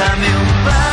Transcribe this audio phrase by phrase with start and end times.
[0.00, 0.89] Dame un par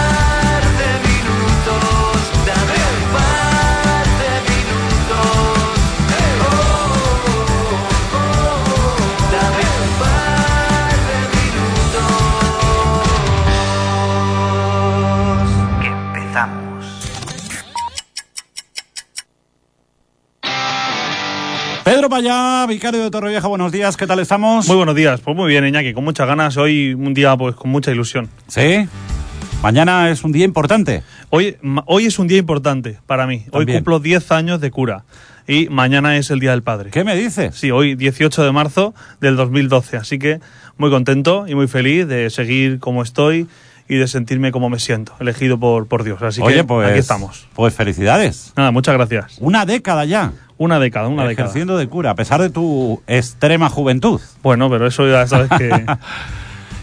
[22.07, 24.65] Pedro Payá, vicario de Torrevieja, buenos días, ¿qué tal estamos?
[24.65, 26.55] Muy buenos días, pues muy bien, Iñaki, con muchas ganas.
[26.55, 28.29] Hoy un día pues con mucha ilusión.
[28.47, 28.87] Sí.
[29.61, 31.03] Mañana es un día importante.
[31.31, 33.43] Hoy, hoy es un día importante para mí.
[33.47, 33.79] Hoy También.
[33.79, 35.03] cumplo 10 años de cura
[35.47, 36.91] y mañana es el Día del Padre.
[36.91, 37.55] ¿Qué me dices?
[37.55, 40.39] Sí, hoy 18 de marzo del 2012, así que
[40.77, 43.47] muy contento y muy feliz de seguir como estoy
[43.89, 46.21] y de sentirme como me siento, elegido por, por Dios.
[46.21, 46.89] Así Oye, que pues.
[46.89, 47.47] aquí estamos.
[47.53, 48.53] Pues felicidades.
[48.55, 49.37] Nada, muchas gracias.
[49.39, 50.31] Una década ya.
[50.57, 51.49] Una década, una década.
[51.49, 54.19] ejerciendo de cura, a pesar de tu extrema juventud.
[54.41, 55.85] Bueno, pero eso ya sabes que...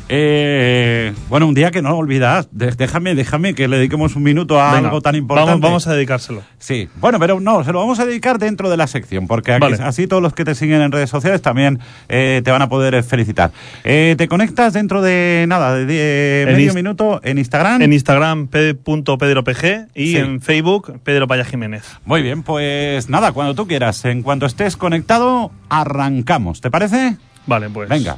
[0.09, 2.49] Eh, bueno, un día que no olvidas.
[2.53, 5.51] De- déjame, déjame que le dediquemos un minuto a Venga, algo tan importante.
[5.53, 6.43] Vamos, vamos a dedicárselo.
[6.59, 9.61] Sí, bueno, pero no, se lo vamos a dedicar dentro de la sección, porque aquí-
[9.61, 9.79] Vale.
[9.83, 13.03] así todos los que te siguen en redes sociales también eh, te van a poder
[13.03, 13.51] felicitar.
[13.85, 17.83] Eh, te conectas dentro de nada, de, medio minuto en Instagram.
[17.83, 19.65] En Instagram, p.pedropg
[19.95, 20.17] y Sí.
[20.17, 21.85] en Facebook, Pedro Paya Jiménez.
[22.05, 26.61] Muy bien, pues nada, cuando tú quieras, en cuanto estés conectado, arrancamos.
[26.61, 27.17] ¿Te parece?
[27.47, 27.89] Vale, pues.
[27.91, 28.17] Venga.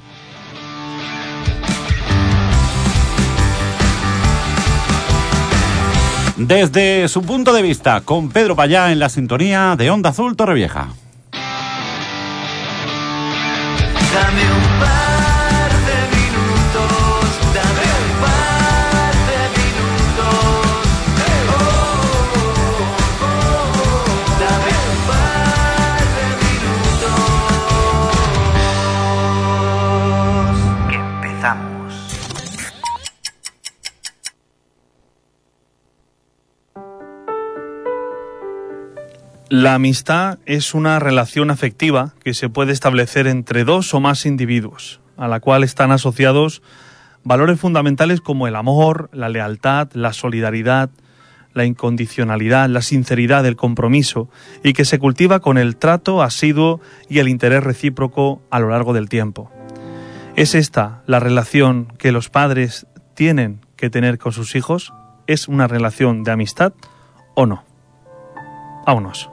[6.36, 10.88] Desde su punto de vista, con Pedro Payá en la sintonía de Onda Azul Torrevieja.
[39.48, 45.00] La amistad es una relación afectiva que se puede establecer entre dos o más individuos,
[45.16, 46.62] a la cual están asociados
[47.22, 50.90] valores fundamentales como el amor, la lealtad, la solidaridad,
[51.54, 54.28] la incondicionalidad, la sinceridad, el compromiso,
[54.64, 58.94] y que se cultiva con el trato asiduo y el interés recíproco a lo largo
[58.94, 59.52] del tiempo.
[60.34, 64.92] ¿Es esta la relación que los padres tienen que tener con sus hijos?
[65.28, 66.72] ¿Es una relación de amistad
[67.36, 67.64] o no?
[68.86, 69.30] Vámonos.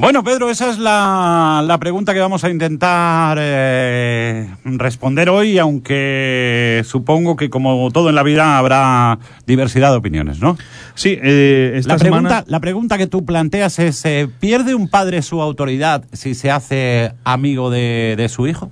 [0.00, 6.82] Bueno, Pedro, esa es la, la pregunta que vamos a intentar eh, responder hoy, aunque
[6.86, 10.56] supongo que como todo en la vida habrá diversidad de opiniones, ¿no?
[10.94, 15.20] Sí, eh, esta La pregunta, la pregunta que tú planteas es, eh, ¿pierde un padre
[15.20, 18.70] su autoridad si se hace amigo de, de su hijo?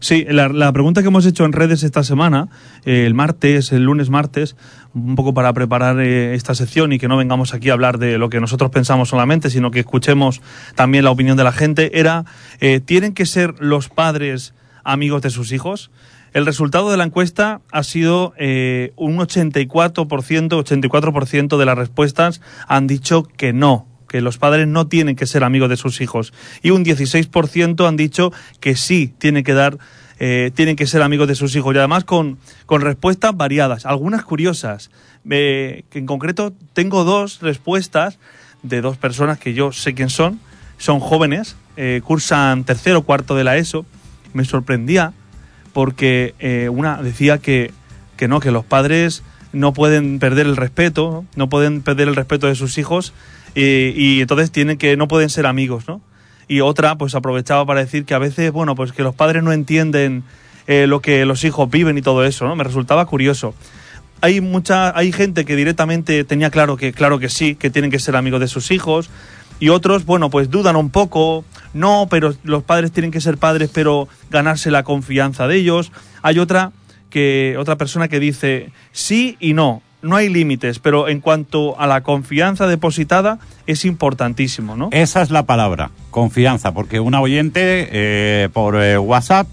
[0.00, 2.48] Sí, la, pregunta que hemos hecho en redes esta semana,
[2.84, 4.56] eh, el martes, el lunes martes,
[4.94, 8.16] un poco para preparar eh, esta sección y que no vengamos aquí a hablar de
[8.16, 10.40] lo que nosotros pensamos solamente, sino que escuchemos
[10.76, 12.24] también la opinión de la gente, era,
[12.60, 14.54] eh, ¿tienen que ser los padres
[14.84, 15.90] amigos de sus hijos?
[16.32, 18.34] El resultado de la encuesta ha sido
[18.96, 25.14] un 84%, 84% de las respuestas han dicho que no, que los padres no tienen
[25.14, 26.32] que ser amigos de sus hijos.
[26.62, 29.78] Y un 16% han dicho que sí tienen que dar,
[30.18, 31.74] eh, tienen que ser amigos de sus hijos.
[31.74, 34.90] Y además con, con respuestas variadas, algunas curiosas.
[35.30, 38.18] Eh, que en concreto tengo dos respuestas
[38.62, 40.40] de dos personas que yo sé quién son.
[40.78, 43.84] Son jóvenes, eh, cursan tercero o cuarto de la ESO.
[44.32, 45.12] Me sorprendía
[45.72, 46.34] porque
[46.72, 47.72] una decía que,
[48.16, 52.46] que no, que los padres no pueden perder el respeto, No pueden perder el respeto
[52.46, 53.12] de sus hijos
[53.60, 56.00] y, entonces tienen que, no pueden ser amigos, ¿no?
[56.46, 59.52] Y otra, pues aprovechaba para decir que a veces, bueno, pues que los padres no
[59.52, 60.22] entienden
[60.66, 62.56] eh, lo que los hijos viven y todo eso, ¿no?
[62.56, 63.54] Me resultaba curioso.
[64.20, 67.98] Hay mucha, hay gente que directamente tenía claro que, claro que sí, que tienen que
[67.98, 69.10] ser amigos de sus hijos,
[69.60, 73.70] y otros, bueno, pues dudan un poco, no, pero los padres tienen que ser padres,
[73.72, 75.90] pero ganarse la confianza de ellos.
[76.22, 76.72] Hay otra
[77.10, 81.86] que otra persona que dice sí y no, no hay límites, pero en cuanto a
[81.86, 84.88] la confianza depositada es importantísimo, ¿no?
[84.92, 89.48] Esa es la palabra, confianza, porque una oyente eh, por eh, WhatsApp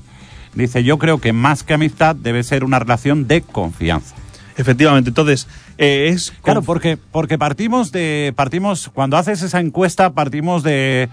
[0.54, 4.16] dice, yo creo que más que amistad debe ser una relación de confianza.
[4.58, 5.48] Efectivamente, entonces
[5.78, 11.10] eh, es Claro, porque, porque partimos de, partimos, cuando haces esa encuesta, partimos de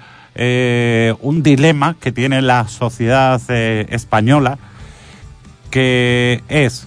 [1.20, 4.58] un dilema que tiene la sociedad española,
[5.70, 6.86] que es,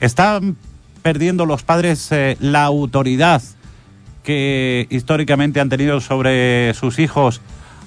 [0.00, 0.56] ¿están
[1.04, 3.42] perdiendo los padres eh, la autoridad
[4.22, 7.42] que históricamente han tenido sobre sus hijos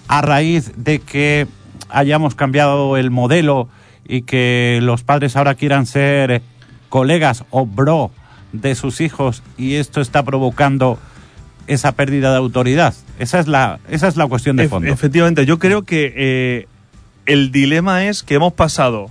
[0.08, 1.48] a raíz de que
[1.90, 3.70] hayamos cambiado el modelo
[4.08, 6.44] y que los padres ahora quieran ser
[6.90, 8.12] colegas o bro
[8.54, 11.00] de sus hijos y esto está provocando
[11.66, 12.94] esa pérdida de autoridad?
[13.18, 14.94] Esa es la, esa es la cuestión de fondo.
[14.94, 16.68] efectivamente, yo creo que eh,
[17.26, 19.10] el dilema es que hemos pasado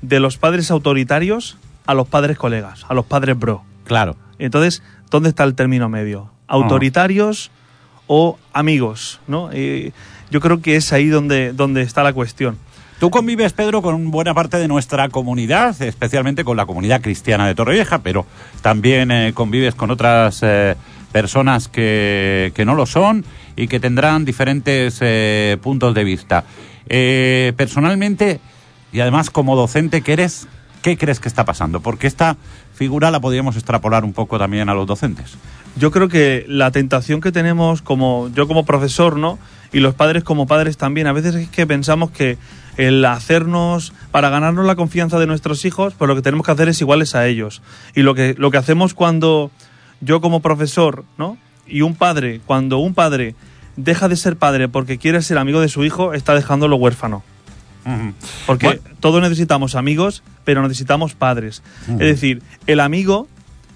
[0.00, 1.58] de los padres autoritarios
[1.88, 3.62] a los padres colegas, a los padres bro.
[3.84, 4.14] Claro.
[4.38, 6.30] Entonces, ¿dónde está el término medio?
[6.46, 7.50] ¿Autoritarios
[8.06, 9.20] o amigos?
[9.26, 9.48] ¿no?
[9.54, 9.92] Eh,
[10.30, 12.58] yo creo que es ahí donde, donde está la cuestión.
[13.00, 17.54] Tú convives, Pedro, con buena parte de nuestra comunidad, especialmente con la comunidad cristiana de
[17.54, 18.26] Torrevieja, pero
[18.60, 20.76] también eh, convives con otras eh,
[21.10, 23.24] personas que, que no lo son
[23.56, 26.44] y que tendrán diferentes eh, puntos de vista.
[26.86, 28.40] Personalmente,
[28.92, 30.48] y además como docente que eres,
[30.82, 31.80] ¿qué crees que está pasando?
[31.80, 32.36] Porque esta
[32.74, 35.36] figura la podríamos extrapolar un poco también a los docentes.
[35.76, 39.38] Yo creo que la tentación que tenemos como yo como profesor, ¿no?
[39.72, 42.38] Y los padres como padres también, a veces es que pensamos que
[42.76, 46.68] el hacernos para ganarnos la confianza de nuestros hijos, pues lo que tenemos que hacer
[46.68, 47.62] es iguales a ellos.
[47.94, 49.50] Y lo que lo que hacemos cuando
[50.00, 51.36] yo como profesor, ¿no?
[51.66, 53.34] Y un padre, cuando un padre
[53.76, 57.22] deja de ser padre porque quiere ser amigo de su hijo, está dejándolo huérfano.
[58.46, 58.80] Porque Bueno.
[59.00, 61.62] todos necesitamos amigos, pero necesitamos padres.
[61.88, 63.28] Es decir, el amigo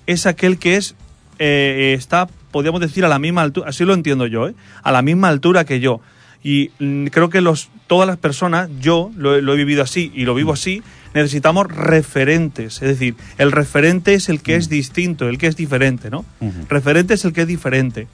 [0.07, 0.95] es aquel que es
[1.39, 4.55] eh, está, podríamos decir, a la misma altura, así lo entiendo yo, ¿eh?
[4.83, 6.01] a la misma altura que yo.
[6.45, 10.11] Y mm, creo que los, todas las personas, yo lo, he- lo he vivido así
[10.15, 10.83] y lo vivo así,
[11.15, 12.75] necesitamos referentes.
[12.83, 16.25] Es decir, el referente es el que es distinto, el que es diferente, ¿no?
[16.69, 18.09] Referente es el que es diferente.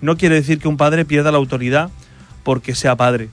[0.00, 1.90] No quiere decir que un padre pierda la autoridad
[2.44, 3.28] porque sea padre.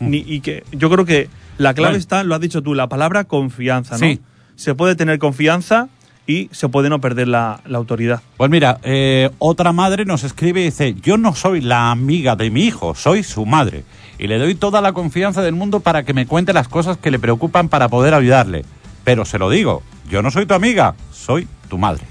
[0.00, 1.98] Ni, y que yo creo que la clave Bueno.
[2.00, 4.06] está, lo has dicho tú, la palabra confianza, ¿no?
[4.06, 4.20] Sí.
[4.56, 5.88] Se puede tener confianza
[6.26, 8.22] y se puede no perder la, la autoridad.
[8.36, 12.50] Pues mira, eh, otra madre nos escribe y dice, yo no soy la amiga de
[12.50, 13.84] mi hijo, soy su madre.
[14.18, 17.10] Y le doy toda la confianza del mundo para que me cuente las cosas que
[17.10, 18.64] le preocupan para poder ayudarle.
[19.02, 22.04] Pero se lo digo, yo no soy tu amiga, soy tu madre.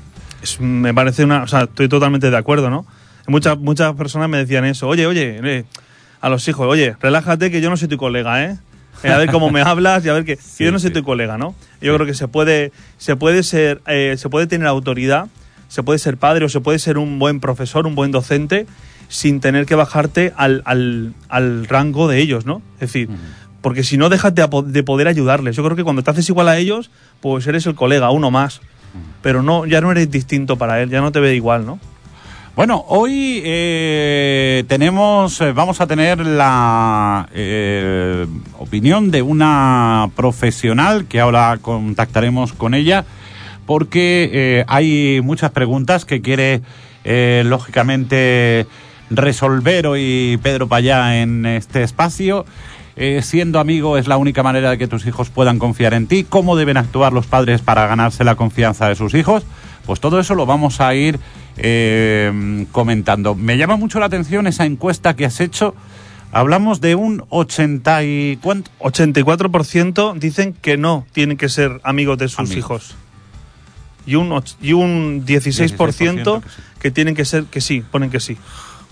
[0.44, 1.44] Es- me parece una.
[1.44, 2.86] O sea, estoy totalmente de acuerdo, ¿no?
[3.28, 4.88] Muchas, muchas personas me decían eso.
[4.90, 5.64] Oye, oye, eh,
[6.20, 8.58] a los hijos, oye, relájate que yo no soy tu colega, ¿eh?
[9.02, 10.94] Eh, a ver cómo me hablas y a ver Sí, yo no soy sí.
[10.94, 11.56] tu colega, ¿no?
[11.82, 15.28] Yo creo que se puede, se puede ser, eh, se puede tener autoridad,
[15.68, 18.66] se puede ser padre o se puede ser un buen profesor, un buen docente,
[19.10, 22.62] sin tener que bajarte al, al, al rango de ellos, ¿no?
[22.76, 23.10] Es decir,
[23.62, 25.56] porque si no dejas de, de poder ayudarles.
[25.56, 26.90] Yo creo que cuando te haces igual a ellos,
[27.22, 28.62] pues eres el colega, uno más.
[29.22, 31.80] Pero no, ya no eres distinto para él, ya no te ve igual, ¿no?
[32.56, 38.28] Bueno, hoy eh, tenemos, eh, vamos a tener la eh,
[38.60, 43.06] opinión de una profesional que ahora contactaremos con ella
[43.66, 46.62] porque eh, hay muchas preguntas que quiere
[47.04, 48.68] lógicamente
[49.10, 52.46] resolver hoy Pedro Payá en este espacio.
[53.22, 56.24] Siendo amigo es la única manera de que tus hijos puedan confiar en ti.
[56.24, 59.44] ¿Cómo deben actuar los padres para ganarse la confianza de sus hijos?
[59.86, 61.20] Pues todo eso lo vamos a ir
[61.58, 63.36] eh, comentando.
[63.36, 65.76] Me llama mucho la atención esa encuesta que has hecho.
[66.32, 72.28] Hablamos de un 80 y cuánto 84% dicen que no tienen que ser amigos de
[72.28, 72.58] sus Amigos.
[72.58, 72.96] hijos.
[74.06, 76.56] Y un, y un 16%, 16% que sí.
[76.80, 78.38] que tienen que ser que sí, ponen que sí.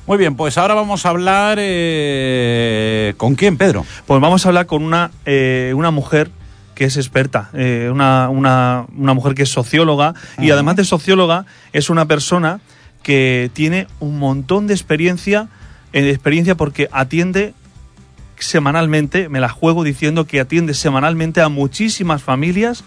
[0.08, 3.86] Muy bien, pues ahora vamos a hablar eh, con quién, Pedro.
[4.06, 6.32] Pues vamos a hablar con una, eh, una mujer
[6.76, 10.54] que es experta, eh, una, una- una mujer que es socióloga y Ajá.
[10.54, 12.60] además de socióloga es una persona
[13.04, 15.48] que tiene un montón de experiencia,
[15.94, 17.54] eh, experiencia porque atiende
[18.40, 22.84] semanalmente, me la juego diciendo que atiende semanalmente a muchísimas familias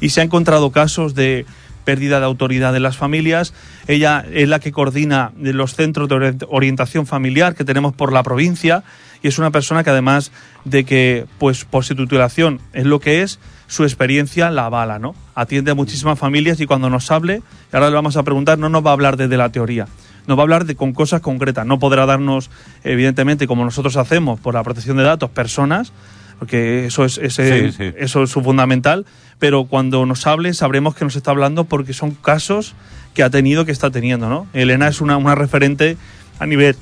[0.00, 1.46] y se ha encontrado casos de
[1.84, 3.54] pérdida de autoridad de las familias.
[3.86, 8.24] Ella es la que coordina los centros de orient- orientación familiar que tenemos por la
[8.24, 8.82] provincia
[9.22, 10.32] y es una persona que además
[10.64, 15.14] de que pues por su titulación es lo que es, su experiencia la avala, ¿no?
[15.34, 17.42] Atiende a muchísimas familias y cuando nos hable,
[17.72, 19.86] y ahora le vamos a preguntar, no nos va a hablar desde la teoría,
[20.26, 21.66] nos va a hablar de con cosas concretas.
[21.66, 22.50] No podrá darnos,
[22.84, 25.92] evidentemente, como nosotros hacemos por la protección de datos, personas,
[26.38, 27.92] porque eso es, ese- Sí, sí.
[27.96, 29.06] eso es su fundamental,
[29.38, 32.74] pero cuando nos hable sabremos que nos está hablando porque son casos
[33.14, 34.46] que ha tenido, que está teniendo, ¿no?
[34.52, 35.96] Elena es una, una referente
[36.38, 36.76] a nivel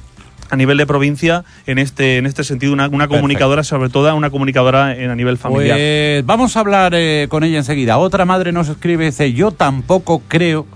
[0.50, 4.30] a nivel de provincia en este en este sentido una, una comunicadora sobre todo una
[4.30, 7.98] comunicadora en, a nivel familiar Pues vamos a hablar eh, con ella enseguida.
[7.98, 10.66] Otra madre nos escribe y dice, yo tampoco creo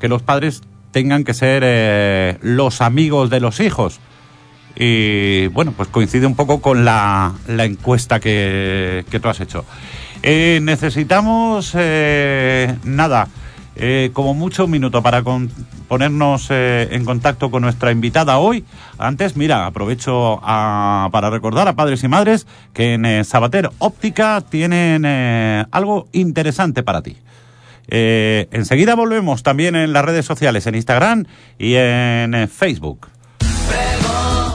[0.00, 4.00] que los padres tengan que ser eh, los amigos de los hijos.
[4.76, 9.64] Y bueno, pues coincide un poco con la, la encuesta que, que tú has hecho.
[10.22, 13.28] Eh, necesitamos, eh, nada,
[13.76, 15.50] eh, como mucho un minuto para con-
[15.88, 18.64] ponernos eh, en contacto con nuestra invitada hoy.
[18.98, 24.40] Antes, mira, aprovecho a- para recordar a padres y madres que en eh, Sabater Óptica
[24.48, 25.04] tienen
[25.70, 27.16] algo interesante para ti.
[27.88, 31.26] Enseguida volvemos también en las redes sociales, en Instagram
[31.58, 33.08] y en Facebook.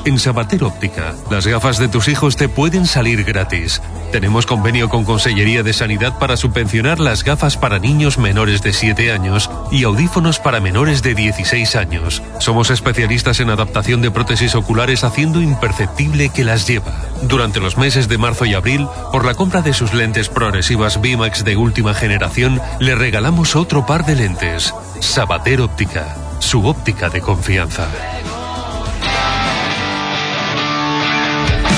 [0.06, 3.82] En Sabater Óptica, las gafas de tus hijos te pueden salir gratis.
[4.12, 9.12] Tenemos convenio con Consellería de Sanidad para subvencionar las gafas para niños menores de 7
[9.12, 12.24] años y audífonos para menores de 16 años.
[12.40, 16.92] Somos especialistas en adaptación de prótesis oculares haciendo imperceptible que las lleva.
[17.22, 21.44] Durante los meses de marzo y abril, por la compra de sus lentes progresivas VIMAX
[21.44, 24.74] de última generación, le regalamos otro par de lentes.
[25.02, 27.88] Sabater Óptica, su óptica de confianza.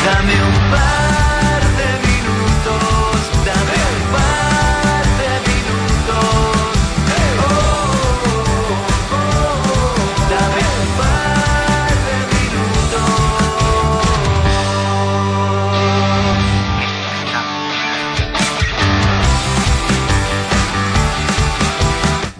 [0.05, 1.00] Dame un par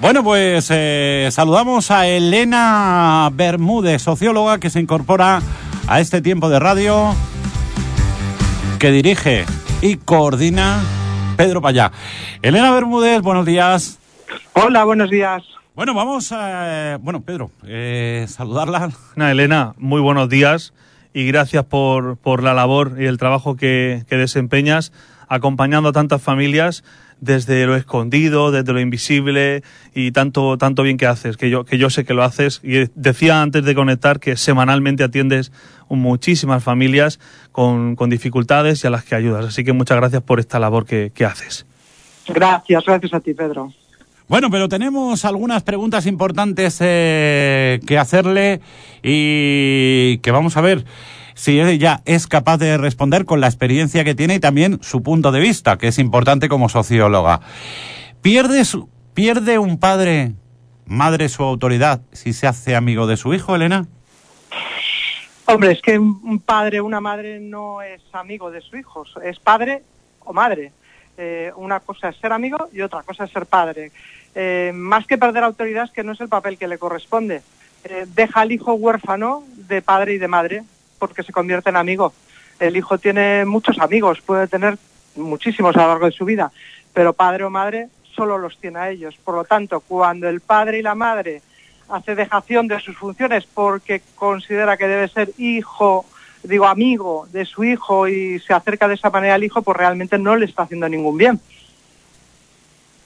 [0.02, 5.44] Bueno, pues eh, saludamos a Elena Bermúdez, socióloga que se incorpora
[5.88, 7.14] a este tiempo de radio
[8.80, 9.46] que dirige
[9.80, 10.82] y coordina
[11.38, 11.92] Pedro Payá.
[12.42, 14.00] Elena Bermúdez, buenos días.
[14.54, 15.44] Hola, buenos días.
[15.76, 16.98] Bueno, vamos a...
[17.00, 18.90] Bueno, Pedro, eh, saludarla.
[19.16, 20.74] Elena, muy buenos días
[21.14, 24.94] y gracias por, por la labor y el trabajo que, que desempeñas
[25.28, 26.84] acompañando a tantas familias
[27.22, 29.64] desde lo escondido, desde lo invisible
[29.94, 32.60] y tanto, tanto bien que haces, que yo, que yo sé que lo haces.
[32.64, 35.54] Y decía antes de conectar que semanalmente atiendes
[35.88, 37.20] muchísimas familias
[37.52, 39.46] con, con dificultades y a las que ayudas.
[39.46, 41.66] Así que muchas gracias por esta labor que, que haces.
[42.28, 43.72] Gracias, gracias a ti, Pedro.
[44.28, 48.62] Bueno, pero tenemos algunas preguntas importantes eh, que hacerle
[49.04, 50.86] y que vamos a ver
[51.42, 55.32] si ella es capaz de responder con la experiencia que tiene y también su punto
[55.32, 57.42] de vista, que es importante como socióloga.
[58.22, 60.34] ¿Pierde, su- ¿Pierde un padre,
[60.86, 63.88] madre, su autoridad si se hace amigo de su hijo, Elena?
[65.46, 69.82] Hombre, es que un padre una madre no es amigo de su hijo, es padre
[70.20, 70.72] o madre.
[71.18, 73.92] Eh, una cosa es ser amigo y otra cosa es ser padre.
[74.36, 77.42] Eh, más que perder autoridad es que no es el papel que le corresponde.
[77.84, 80.64] Eh, deja al hijo huérfano de padre y de madre
[81.02, 82.14] porque se convierte en amigo.
[82.60, 84.78] El hijo tiene muchos amigos, puede tener
[85.16, 86.52] muchísimos a lo largo de su vida,
[86.94, 89.16] pero padre o madre solo los tiene a ellos.
[89.26, 91.42] Por lo tanto, cuando el padre y la madre
[91.90, 96.06] hace dejación de sus funciones porque considera que debe ser hijo,
[96.44, 100.20] digo amigo de su hijo y se acerca de esa manera al hijo, pues realmente
[100.20, 101.40] no le está haciendo ningún bien.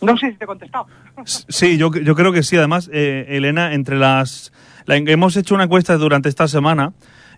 [0.01, 0.85] No sé si te he contestado.
[1.25, 2.57] Sí, yo, creo que sí.
[2.57, 4.51] Además, eh, Elena, entre las...
[4.85, 6.91] la- hemos hecho una encuesta durante esta semana.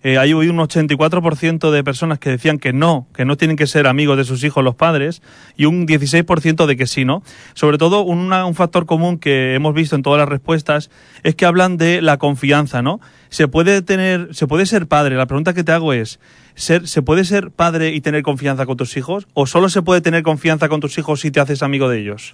[0.07, 3.87] Eh, hay un 84% de personas que decían que no, que no tienen que ser
[3.87, 5.21] amigos de sus hijos los padres,
[5.57, 7.23] y un 16% de que sí, ¿no?
[7.53, 10.89] Sobre todo, una- un factor común que hemos visto en todas las respuestas
[11.23, 12.99] es que hablan de la confianza, ¿no?
[13.29, 15.15] Se puede tener, se puede ser padre.
[15.17, 16.19] La pregunta que te hago es,
[16.55, 19.27] ser, ¿se puede ser padre y tener confianza con tus hijos?
[19.33, 22.33] ¿O solo se puede tener confianza con tus hijos si te haces amigo de ellos?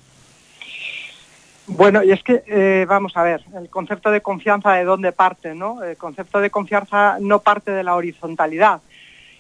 [1.68, 5.56] Bueno, y es que, eh, vamos a ver, el concepto de confianza de dónde parte,
[5.56, 5.82] ¿no?
[5.82, 8.82] El concepto de confianza no parte de la horizontalidad.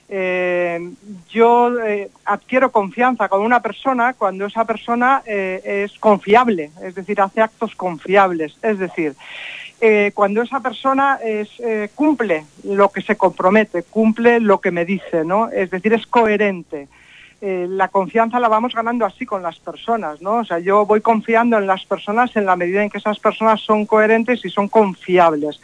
[0.08, 0.92] Eh,
[1.30, 7.42] yo eh, adquiero confianza con una persona cuando esa persona es confiable, es decir, hace
[7.42, 8.58] actos confiables.
[8.62, 9.16] Es decir,
[10.14, 11.50] cuando esa persona es,
[11.94, 15.50] cumple lo que se compromete, cumple lo que me dice, ¿no?
[15.50, 16.88] Es decir, es coherente
[17.46, 20.38] eh, la confianza la vamos ganando así con las personas, ¿no?
[20.38, 23.60] O sea, yo voy confiando en las personas en la medida en que esas personas
[23.60, 25.60] son coherentes y son confiables.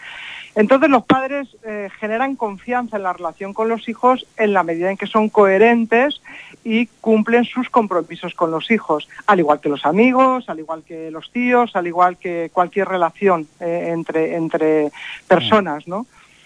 [0.55, 4.91] Entonces los padres eh, generan confianza en la relación con los hijos en la medida
[4.91, 6.21] en que son coherentes
[6.65, 11.11] y cumplen sus compromisos con los hijos, al igual que los amigos, al igual que
[11.11, 14.91] los tíos, al igual que cualquier relación eh, entre, entre
[15.29, 16.05] personas, ¿no?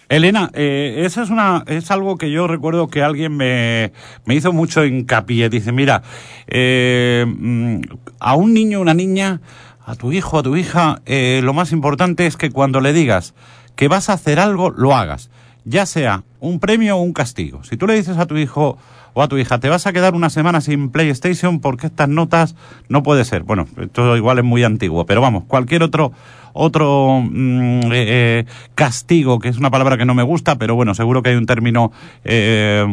[0.10, 3.93] Elena, eh, eso es, una, es algo que yo recuerdo que alguien me,
[4.25, 5.50] me hizo mucho hincapié.
[5.50, 6.03] Dice, mira,
[6.48, 7.81] eh, mm,
[8.19, 9.41] a un niño, una niña,
[9.86, 13.33] a tu hijo, a tu hija, eh, lo más importante es que cuando le digas
[13.75, 15.29] que vas a hacer algo, lo hagas.
[15.65, 17.63] Ya sea un premio o un castigo.
[17.63, 18.77] Si tú le dices a tu hijo,
[19.13, 22.55] o a tu hija, te vas a quedar una semana sin PlayStation porque estas notas
[22.89, 23.43] no puede ser.
[23.43, 26.12] Bueno, esto igual es muy antiguo, pero vamos, cualquier otro
[26.53, 30.93] otro mm, eh, eh, castigo, que es una palabra que no me gusta, pero bueno,
[30.93, 31.91] seguro que hay un término
[32.24, 32.86] eh,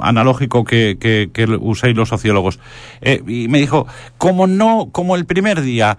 [0.00, 2.58] analógico que, que, uséis los sociólogos.
[3.02, 3.86] Y me dijo,
[4.18, 5.98] como no, como el primer día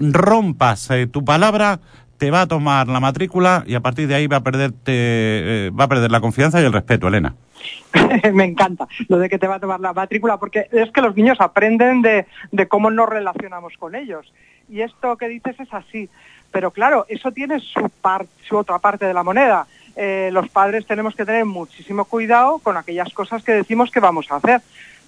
[0.00, 1.80] rompas tu palabra,
[2.18, 5.70] te va a tomar la matrícula y a partir de ahí va a perderte, eh,
[5.70, 7.34] va a perder la confianza y el respeto, Elena.
[8.32, 11.16] Me encanta lo de que te va a tomar la matrícula, porque es que los
[11.16, 12.26] niños aprenden de,
[12.68, 14.32] cómo nos relacionamos con ellos.
[14.68, 16.08] Y esto que dices es así.
[16.50, 19.66] Pero claro, eso tiene su, par- su otra parte de la moneda.
[19.96, 24.30] Eh, los padres tenemos que tener muchísimo cuidado con aquellas cosas que decimos que vamos
[24.30, 24.60] a hacer.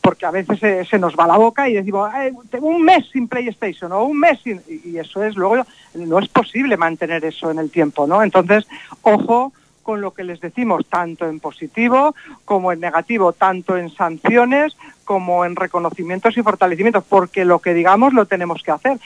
[0.07, 3.91] Porque a veces se, nos va la boca y decimos, "Eh, un mes sin PlayStation
[3.91, 4.63] o un mes sin...
[4.69, 8.23] Y eso es, luego no es posible mantener eso en el tiempo, ¿no?
[8.23, 8.69] Entonces,
[9.03, 14.77] ojo con lo que les decimos, tanto en positivo como en negativo, tanto en sanciones
[15.05, 18.99] como en reconocimientos y fortalecimientos, porque lo que digamos lo tenemos que hacer.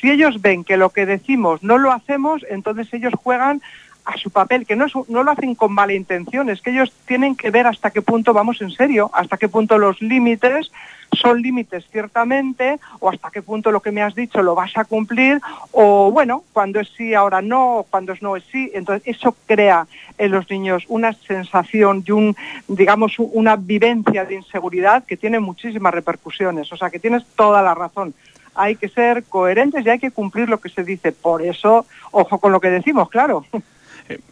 [0.00, 3.62] Si ellos ven que lo que decimos no lo hacemos, entonces ellos juegan
[4.04, 6.92] a su papel, que no, es, no lo hacen con mala intención, es que ellos
[7.06, 10.70] tienen que ver hasta qué punto vamos en serio, hasta qué punto los límites
[11.12, 14.84] son límites ciertamente, o hasta qué punto lo que me has dicho lo vas a
[14.84, 15.40] cumplir,
[15.72, 18.70] o bueno, cuando es sí, ahora no, cuando es no es sí.
[18.74, 19.86] Entonces eso crea
[20.18, 22.36] en los niños una sensación y un,
[22.68, 26.72] digamos, una vivencia de inseguridad que tiene muchísimas repercusiones.
[26.72, 28.14] O sea que tienes toda la razón.
[28.54, 31.12] Hay que ser coherentes y hay que cumplir lo que se dice.
[31.12, 33.44] Por eso, ojo con lo que decimos, claro.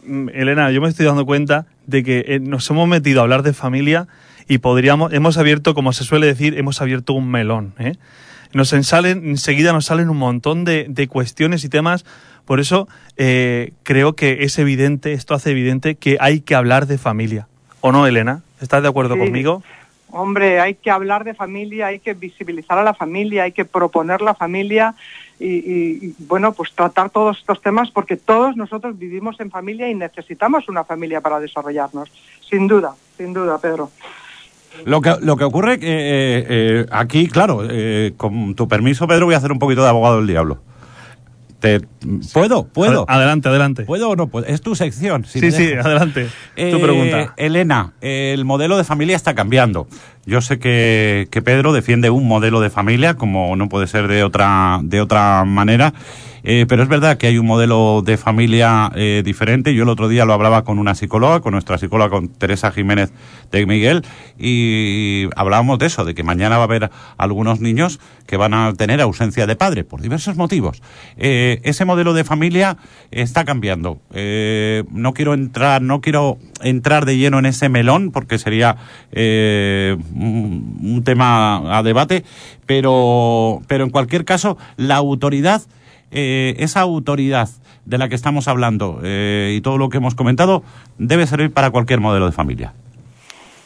[0.03, 3.43] Mm, Elena, yo me estoy dando cuenta de que eh, nos hemos metido a hablar
[3.43, 4.07] de familia
[4.47, 7.73] y podríamos, hemos abierto, como se suele decir, hemos abierto un melón.
[7.79, 7.93] ¿eh?
[8.53, 12.05] Nos ensalen, enseguida nos salen un montón de, de cuestiones y temas.
[12.45, 16.97] Por eso eh, creo que es evidente, esto hace evidente que hay que hablar de
[16.97, 17.47] familia.
[17.81, 18.41] ¿O no, Elena?
[18.59, 19.19] ¿Estás de acuerdo Sí.
[19.21, 19.63] conmigo?
[20.11, 24.21] Hombre, hay que hablar de familia, hay que visibilizar a la familia, hay que proponer
[24.21, 24.95] la familia
[25.39, 29.89] y, y- y, bueno, pues tratar todos estos temas porque todos nosotros vivimos en familia
[29.89, 32.09] y necesitamos una familia para desarrollarnos.
[32.49, 33.89] Sin duda, sin duda, Pedro.
[34.85, 39.25] Lo que, lo que ocurre que eh, eh, aquí, claro, eh, con tu permiso, Pedro,
[39.25, 40.61] voy a hacer un poquito de abogado del diablo.
[41.59, 41.81] Te,
[42.31, 42.67] ¿Puedo?
[42.67, 43.01] ¿Puedo?
[43.07, 43.83] Ad- Adelante, adelante.
[43.83, 44.45] ¿Puedo o no puedo?
[44.45, 45.25] Es tu sección.
[45.25, 45.85] si sí, sí, dejas.
[45.87, 46.29] adelante.
[46.55, 47.33] Eh, tu pregunta.
[47.35, 49.85] Elena, el modelo de familia está cambiando.
[50.25, 54.79] Yo sé que, Pedro defiende un modelo de familia, como no puede ser de otra,
[54.83, 55.93] de otra manera.
[56.43, 59.73] Eh, pero es verdad que hay un modelo de familia eh, diferente.
[59.73, 63.11] Yo el otro día lo hablaba con una psicóloga, con nuestra psicóloga, con Teresa Jiménez
[63.51, 64.03] de Miguel,
[64.37, 68.73] y hablábamos de eso, de que mañana va a haber algunos niños que van a
[68.73, 70.81] tener ausencia de padre por diversos motivos.
[71.17, 72.77] Eh, ese modelo de familia
[73.11, 73.99] está cambiando.
[74.91, 78.77] No quiero entrar, no quiero entrar de lleno en ese melón porque sería
[80.19, 82.23] un, tema a debate,
[82.65, 85.61] pero, pero en cualquier caso la autoridad
[86.11, 87.49] eh, esa autoridad
[87.85, 90.63] de la que estamos hablando eh, y todo lo que hemos comentado
[90.97, 92.73] debe servir para cualquier modelo de familia.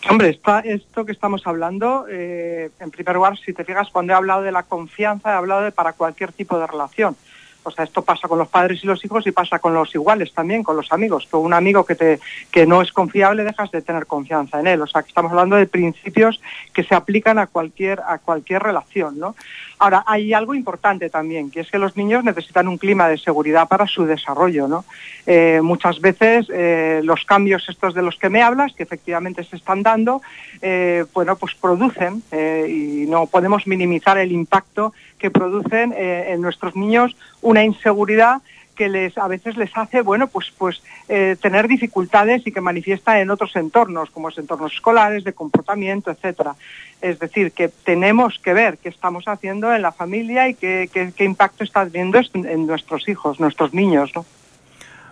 [0.09, 4.15] Hombre, está, esto que estamos hablando, eh, en primer lugar, si te fijas, cuando he
[4.15, 7.15] hablado de la confianza, he hablado de para cualquier tipo de relación.
[7.63, 10.33] O sea, esto pasa con los padres y los hijos y pasa con los iguales
[10.33, 11.27] también, con los amigos.
[11.29, 12.19] Con un amigo que, te,
[12.51, 14.81] que no es confiable dejas de tener confianza en él.
[14.81, 16.41] O sea, que estamos hablando de principios
[16.73, 19.35] que se aplican a cualquier, a cualquier relación, ¿no?
[19.79, 23.67] Ahora, hay algo importante también, que es que los niños necesitan un clima de seguridad
[23.67, 24.85] para su desarrollo, ¿no?
[25.25, 29.57] Eh, muchas veces eh, los cambios estos de los que me hablas, que efectivamente se
[29.57, 30.21] están dando,
[30.61, 34.93] eh, bueno, pues producen, y no podemos minimizar el impacto
[35.23, 38.41] que producen eh, en nuestros niños una inseguridad
[38.75, 43.21] que les a veces les hace bueno pues pues eh, tener dificultades y que manifiesta
[43.21, 46.55] en otros entornos como los entornos escolares de comportamiento etcétera.
[47.01, 51.23] Es decir que tenemos que ver qué estamos haciendo en la familia y qué, qué,
[51.23, 54.25] impacto está teniendo en nuestros hijos nuestros niños no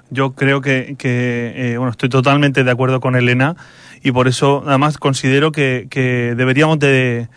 [0.09, 3.55] Yo creo que, que, eh, bueno, estoy totalmente de acuerdo con Elena
[4.03, 7.29] y por eso además considero que, que deberíamos de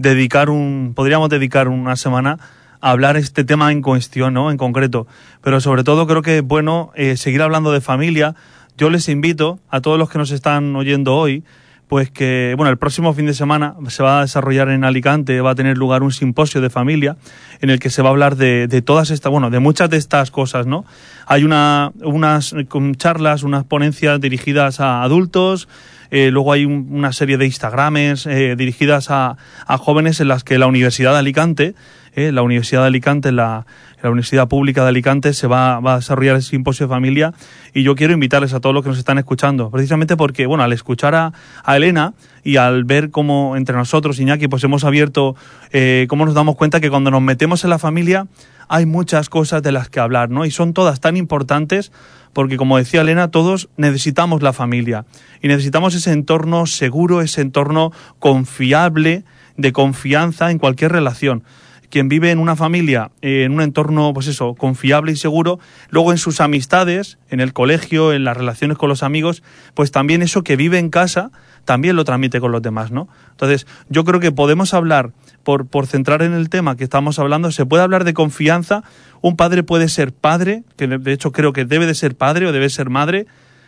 [0.00, 2.38] dedicar un, podríamos dedicar una semana
[2.80, 4.50] a hablar este tema en cuestión, ¿no?
[4.50, 5.06] En concreto.
[5.42, 8.34] Pero sobre todo creo que es bueno eh, seguir hablando de familia.
[8.76, 11.44] Yo les invito a todos los que nos están oyendo hoy,
[11.88, 15.50] pues que, bueno, el próximo fin de semana se va a desarrollar en Alicante, va
[15.50, 17.16] a tener lugar un simposio de familia
[17.60, 19.96] en el que se va a hablar de, de todas estas, bueno, de muchas de
[19.96, 20.84] estas cosas, ¿no?
[21.26, 22.54] Hay una, unas
[22.96, 25.68] charlas, unas ponencias dirigidas a adultos,
[26.10, 30.44] eh, luego hay un- una serie de Instagrames eh, dirigidas a, a jóvenes en las
[30.44, 31.74] que la Universidad de Alicante
[32.14, 33.66] eh, la Universidad de Alicante, la,
[34.02, 37.32] la Universidad Pública de Alicante, se va, a desarrollar el simposio de familia
[37.74, 40.72] y yo quiero invitarles a todos los que nos están escuchando, precisamente porque, bueno, al
[40.72, 41.32] escuchar a,
[41.64, 45.36] a Elena y al ver cómo entre nosotros, Iñaki, pues hemos abierto,
[45.72, 48.26] eh, cómo nos damos cuenta que cuando nos metemos en la familia
[48.68, 50.44] hay muchas cosas de las que hablar, ¿no?
[50.44, 51.90] Y son todas tan importantes
[52.32, 55.04] porque, como decía Elena, todos necesitamos la familia
[55.42, 59.24] y necesitamos ese entorno seguro, ese entorno confiable,
[59.56, 61.42] de confianza en cualquier relación
[61.90, 65.58] quien vive en una familia, eh, en un entorno, pues eso, confiable y seguro,
[65.90, 69.42] luego en sus amistades, en el colegio, en las relaciones con los amigos,
[69.74, 71.30] pues también eso que vive en casa,
[71.64, 73.08] también lo transmite con los demás, ¿no?
[73.32, 75.10] Entonces, yo creo que podemos hablar,
[75.42, 78.82] por, por centrar en el tema que estamos hablando, se puede hablar de confianza,
[79.20, 82.52] un padre puede ser padre, que de hecho creo que debe de ser padre o
[82.52, 83.26] debe ser madre,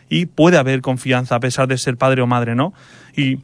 [0.09, 2.75] y puede haber confianza a pesar de ser padre o madre, ¿no?
[3.17, 3.39] Y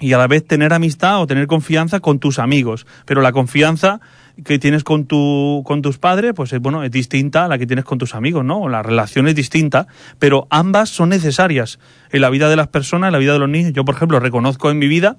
[0.00, 2.86] y a la vez tener amistad o tener confianza con tus amigos.
[3.04, 4.00] Pero la confianza
[4.42, 7.66] que tienes con, tu, con tus padres, pues es, bueno, es distinta a la que
[7.66, 8.68] tienes con tus amigos, ¿no?
[8.68, 9.86] La relación es distinta,
[10.18, 11.78] pero ambas son necesarias
[12.10, 13.72] en la vida de las personas, en la vida de los niños.
[13.72, 15.16] Yo, por ejemplo, reconozco en mi vida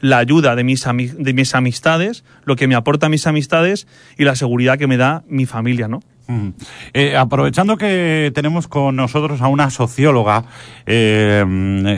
[0.00, 3.86] la ayuda de mis, de mis amistades, lo que me aporta mis amistades
[4.18, 6.00] y la seguridad que me da mi familia, ¿no?
[6.28, 6.48] Mm.
[6.92, 10.44] Eh, aprovechando que tenemos con nosotros a una socióloga,
[10.84, 11.44] eh,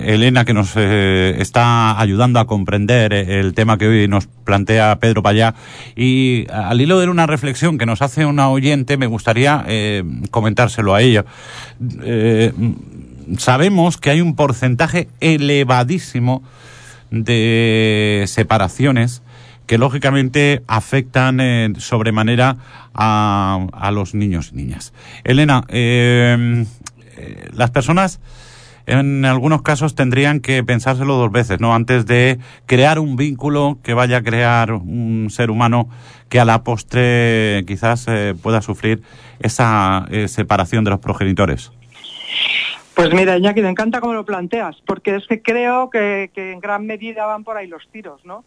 [0.07, 5.23] Elena, que nos eh, está ayudando a comprender el tema que hoy nos plantea Pedro
[5.23, 5.55] Payá,
[5.97, 9.64] y al hilo de una reflexión que nos hace una oyente, me gustaría
[10.31, 11.25] comentárselo a ella.
[13.38, 16.43] Sabemos que hay un porcentaje elevadísimo
[17.11, 19.23] de separaciones
[19.68, 22.57] que lógicamente afectan eh, sobremanera
[22.94, 24.94] a, a, los niños y niñas.
[25.22, 26.64] Elena, eh,
[27.16, 28.18] eh, las personas
[28.87, 31.74] en algunos casos tendrían que pensárselo dos veces, ¿no?
[31.74, 35.90] Antes de crear un vínculo que vaya a crear un ser humano
[36.31, 39.02] que a la postre quizás eh, pueda sufrir
[39.40, 41.70] esa separación de los progenitores.
[42.94, 46.87] Pues mira, Iñaki, me encanta cómo lo planteas, porque es que creo que en gran
[46.87, 48.44] medida van por ahí los tiros, ¿no?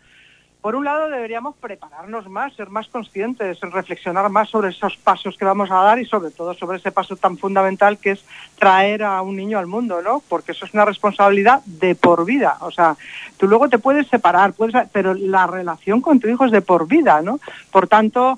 [0.62, 5.44] Por un lado deberíamos prepararnos más, ser más conscientes, reflexionar más sobre esos pasos que
[5.44, 8.24] vamos a dar y sobre todo sobre ese paso tan fundamental que es
[8.60, 10.22] traer a un niño al mundo, ¿no?
[10.30, 12.58] Porque eso es una responsabilidad de por vida.
[12.62, 12.96] O sea,
[13.38, 16.88] tú luego te puedes separar, puedes, pero la relación con tu hijo es de por
[16.88, 17.40] vida, ¿no?
[17.72, 18.38] Por tanto,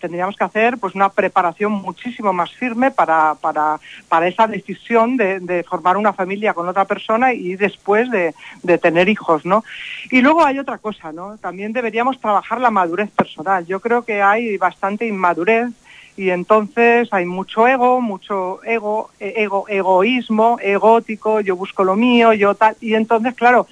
[0.00, 3.78] Tendríamos que hacer pues una preparación muchísimo más firme para, para,
[4.08, 8.78] para esa decisión de, de, formar una familia con otra persona y después de, de,
[8.78, 9.64] tener hijos, ¿no?
[10.10, 11.36] Y luego hay otra cosa, ¿no?
[11.38, 13.66] También deberíamos trabajar la madurez personal.
[13.66, 15.70] Yo creo que hay bastante inmadurez
[16.16, 22.54] y entonces hay mucho ego, mucho ego, ego, egoísmo, egótico, yo busco lo mío, yo
[22.54, 23.66] tal, y entonces, claro,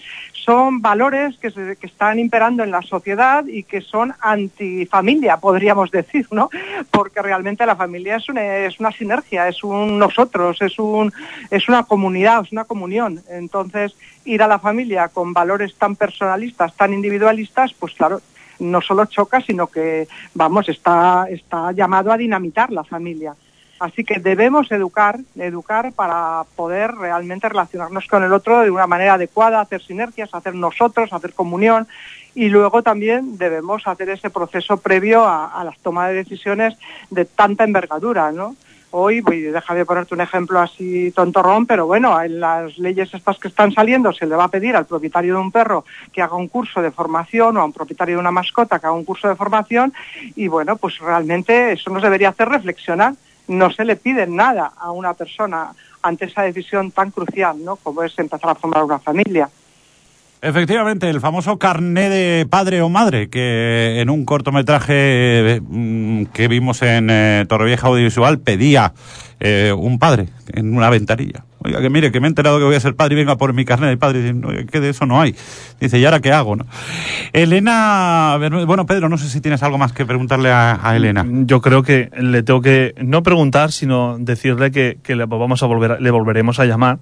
[0.45, 5.91] son valores que, se, que, están imperando en la sociedad y que son antifamilia, podríamos
[5.93, 6.51] decir, ¿no?
[6.91, 11.13] Porque realmente la familia es una, es una sinergia, es un nosotros, es, un,
[11.51, 13.23] es una comunidad, es una comunión.
[13.31, 18.21] Entonces, ir a la familia con valores tan personalistas, tan individualistas, pues claro,
[18.63, 23.35] no solo choca, sino que, vamos, está, está llamado a dinamitar la familia.
[23.81, 29.15] Así que debemos educar, educar para poder realmente relacionarnos con el otro de una manera
[29.15, 31.89] adecuada, hacer sinergias, hacer nosotros, hacer comunión
[32.35, 36.79] y luego también debemos hacer ese proceso previo a, las tomas de decisiones
[37.11, 38.55] de tanta envergadura, ¿no?
[38.95, 43.49] Hoy, voy, déjame ponerte un ejemplo así tontorrón, pero bueno, en las leyes estas que
[43.49, 46.49] están saliendo se le va a pedir al propietario de un perro que haga un
[46.49, 49.35] curso de formación o a un propietario de una mascota que haga un curso de
[49.35, 49.95] formación
[50.37, 53.15] y bueno, pues realmente eso nos debería hacer reflexionar
[53.49, 57.77] no se le pide nada a una persona ante esa decisión tan crucial, ¿no?
[57.77, 59.49] Como es empezar a formar una familia.
[60.45, 65.63] Efectivamente, el famoso carné de padre o madre, que en un cortometraje
[66.33, 68.93] que vimos en eh, Torrevieja Audiovisual pedía
[69.39, 71.45] eh, un padre en una ventanilla.
[71.61, 73.53] Oiga, que mire, que me he enterado que voy a ser padre y venga por
[73.53, 74.19] mi carnet de padre.
[74.19, 75.37] Y dice, que de eso no hay.
[75.79, 76.57] Dice, ¿y ahora qué hago?
[76.57, 76.67] ¿no?
[77.33, 81.25] Elena, bueno, Pedro, no sé si tienes algo más que preguntarle a, Elena.
[81.25, 85.67] Yo creo que le tengo que no preguntar, sino decirle que, que le vamos a
[85.67, 86.99] volver, le volveremos a llamar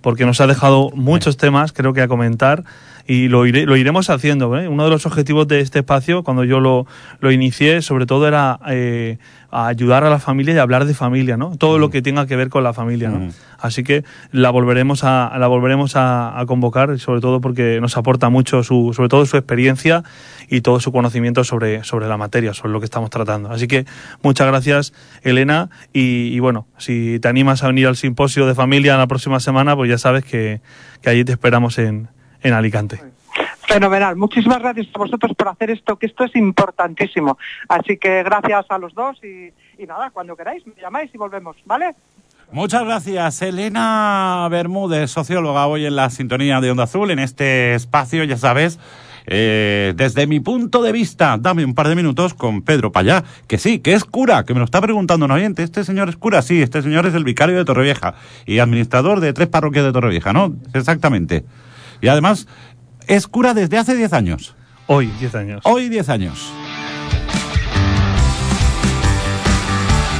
[0.00, 2.64] porque nos ha dejado muchos temas, creo que a comentar,
[3.08, 4.56] y lo, iré, lo iremos haciendo.
[4.58, 4.68] ¿eh?
[4.68, 6.86] Uno de los objetivos de este espacio, cuando yo lo,
[7.20, 9.16] lo inicié, sobre todo era eh,
[9.50, 11.56] ayudar a la familia y hablar de familia, ¿no?
[11.56, 11.80] Todo mm.
[11.80, 13.20] lo que tenga que ver con la familia, ¿no?
[13.20, 13.30] Mm.
[13.58, 18.28] Así que la volveremos a, la volveremos a, a, convocar, sobre todo porque nos aporta
[18.28, 20.04] mucho, su, sobre todo su experiencia
[20.50, 23.50] y todo su conocimiento sobre, sobre la materia, sobre lo que estamos tratando.
[23.50, 23.86] Así que
[24.22, 24.92] muchas gracias,
[25.22, 29.40] Elena, y, y bueno, si te animas a venir al simposio de familia la próxima
[29.40, 30.60] semana, pues ya sabes que,
[31.00, 32.10] que allí te esperamos en,
[32.42, 33.00] en Alicante.
[33.66, 34.16] Fenomenal.
[34.16, 37.38] Muchísimas gracias a vosotros por hacer esto, que esto es importantísimo.
[37.68, 41.56] Así que gracias a los dos y, y nada, cuando queráis, me llamáis y volvemos,
[41.66, 41.94] ¿vale?
[42.50, 48.24] Muchas gracias, Elena Bermúdez, socióloga, hoy en la sintonía de Onda Azul, en este espacio,
[48.24, 48.78] ya sabes.
[49.30, 53.58] eh, desde mi punto de vista, dame un par de minutos con Pedro Payá, que
[53.58, 55.62] sí, que es cura, que me lo está preguntando un oyente.
[55.62, 56.40] ¿Este señor es cura?
[56.40, 58.14] Sí, este señor es el vicario de Torrevieja
[58.46, 60.54] y administrador de tres parroquias de Torrevieja, ¿no?
[60.72, 61.44] Exactamente.
[62.00, 62.46] Y además,
[63.06, 64.54] es cura desde hace 10 años.
[64.86, 65.60] Hoy, 10 años.
[65.64, 66.52] Hoy 10 años.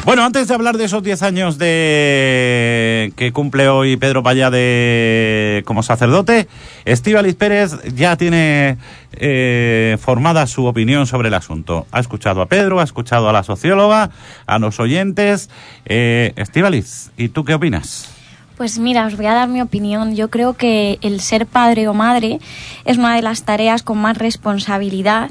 [0.09, 5.63] Bueno, antes de hablar de esos 10 años de que cumple hoy Pedro Payá de
[5.67, 6.49] como sacerdote,
[6.87, 8.79] Estíbaliz Pérez ya tiene
[9.13, 11.87] eh, formada su opinión sobre el asunto.
[11.93, 14.09] Ha escuchado a Pedro, ha escuchado a la socióloga,
[14.47, 15.51] a los oyentes.
[15.85, 18.18] Eh, Estíbaliz, ¿y tú qué opinas?
[18.59, 20.17] Pues mira, os voy a dar mi opinión.
[20.17, 22.41] Yo creo que el ser padre o madre
[22.85, 25.31] es una de las tareas con más responsabilidad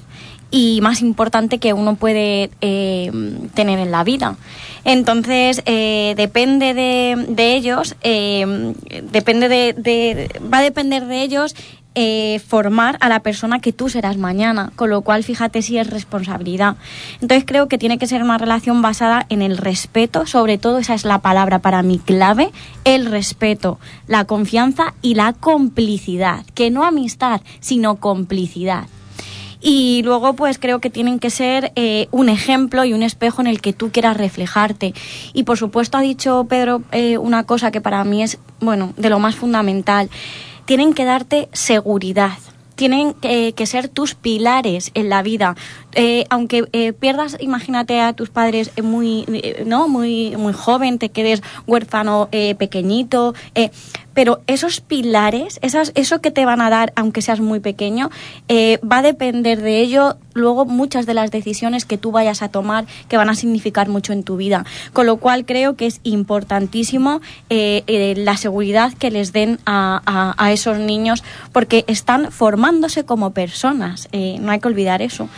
[0.50, 3.12] y más importante que uno puede eh,
[3.54, 4.38] tener en la vida.
[4.86, 8.74] Entonces, eh, depende de, ellos, eh,
[9.12, 11.54] depende de, de- va a depender de ellos
[12.00, 15.90] eh, formar a la persona que tú serás mañana, con lo cual fíjate si es
[15.90, 16.76] responsabilidad.
[17.22, 20.94] Entonces creo que tiene que ser una relación basada en el respeto, sobre todo esa
[20.94, 22.52] es la palabra para mí clave,
[22.84, 28.86] el respeto, la confianza y la complicidad, que no amistad, sino complicidad.
[29.60, 33.48] Y luego, pues creo que tienen que ser eh, un ejemplo y un espejo en
[33.48, 34.94] el que tú quieras reflejarte.
[35.34, 39.10] Y por supuesto, ha dicho Pedro eh, una cosa que para mí es, bueno, de
[39.10, 40.12] lo más fundamental.
[40.67, 42.38] Tienen que darte seguridad.
[42.75, 45.56] Tienen que, que ser tus pilares en la vida.
[46.00, 49.26] Eh, aunque eh, pierdas, imagínate a tus padres eh, muy,
[49.66, 49.88] ¿no?
[49.88, 52.30] muy, muy joven, te quedes huérfano
[52.60, 53.34] pequeñito,
[54.14, 58.10] pero esos pilares, esas, eso que te van a dar, aunque seas muy pequeño,
[58.50, 62.86] va a depender de ello luego muchas de las decisiones que tú vayas a tomar
[63.10, 64.66] que van a significar mucho en tu vida.
[64.94, 71.24] Con lo cual creo que es importantísimo la seguridad que les den a, esos niños
[71.52, 74.10] porque están formándose como personas.
[74.12, 75.30] no hay que olvidar eso.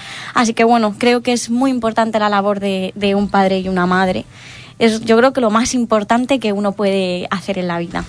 [0.54, 3.86] Que bueno, creo que es muy importante la labor de, de un padre y una
[3.86, 4.26] madre.
[4.78, 8.04] Es yo creo que lo más importante que uno puede hacer en la vida.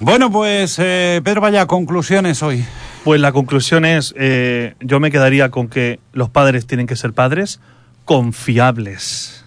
[0.00, 2.64] Bueno, pues eh, Pedro Payá, conclusiones hoy.
[3.02, 7.12] Pues la conclusión es, eh, yo me quedaría con que los padres tienen que ser
[7.12, 7.58] padres
[8.04, 9.44] confiables.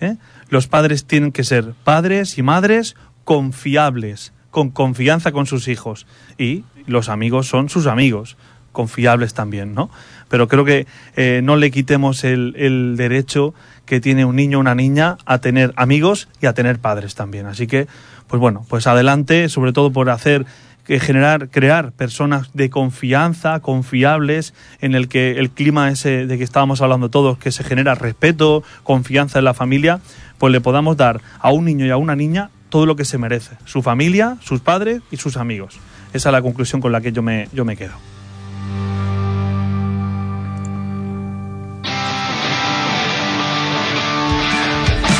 [0.00, 0.16] ¿eh?
[0.50, 2.94] Los padres tienen que ser padres y madres
[3.24, 6.06] confiables, con confianza con sus hijos.
[6.36, 8.36] Y los amigos son sus amigos,
[8.72, 9.90] confiables también, ¿no?
[10.28, 13.54] Pero creo que eh, no le quitemos el, el derecho
[13.86, 17.46] que tiene un niño o una niña a tener amigos y a tener padres también.
[17.46, 17.88] Así que,
[18.28, 20.46] pues bueno, pues adelante, sobre todo por hacer
[20.90, 26.44] que generar, crear personas de confianza, confiables, en el que el clima ese de que
[26.44, 30.00] estábamos hablando todos, que se genera respeto, confianza en la familia,
[30.38, 33.18] pues le podamos dar a un niño y a una niña todo lo que se
[33.18, 35.78] merece, su familia, sus padres y sus amigos.
[36.12, 37.94] Esa es la conclusión con la que yo me, yo me quedo.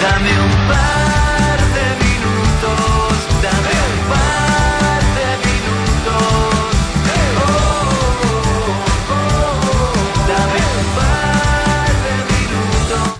[0.03, 6.71] Dame un par de minutos, dame un par de minutos.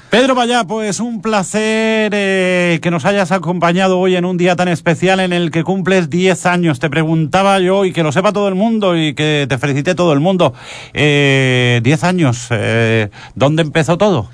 [0.09, 4.69] Pedro Payá, pues un placer eh, que nos hayas acompañado hoy en un día tan
[4.69, 6.81] especial en el que cumples 10 años.
[6.81, 10.15] Te preguntaba yo y que lo sepa todo el mundo y que te felicite todo
[10.15, 10.55] el mundo.
[10.95, 14.31] Eh, 10 años, eh, ¿dónde empezó todo?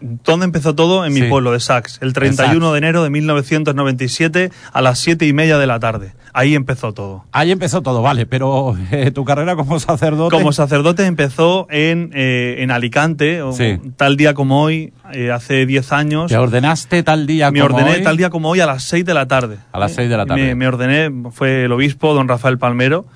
[0.00, 1.04] ¿Dónde empezó todo?
[1.04, 1.26] En mi Sí.
[1.28, 2.72] pueblo de Sax, el 31 Sax.
[2.72, 6.12] de enero de 1997 a las siete y media de la tarde.
[6.32, 7.24] Ahí empezó todo.
[7.32, 10.34] Ahí empezó todo, vale, pero eh, tu carrera como sacerdote.
[10.36, 13.78] Como sacerdote empezó en, eh, en Alicante, o- Sí.
[13.96, 16.28] tal día como hoy, eh, hace 10 años.
[16.30, 18.02] Te ordenaste tal día Me como ordené hoy?
[18.04, 19.56] tal día como hoy a las 6 de la tarde.
[19.72, 20.42] A las seis de la tarde.
[20.42, 23.06] Me, me ordené, fue el obispo, don Rafael Palmero,